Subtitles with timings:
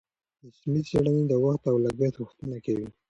[0.45, 2.87] رسمي څېړنې د وخت او لګښت غوښتنه کوي.